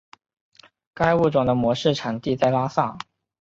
[0.95, 2.97] 该物种的模式产地在拉萨。